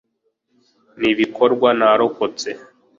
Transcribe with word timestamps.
Nibikorwa 0.99 1.69
narokotse 1.79 2.49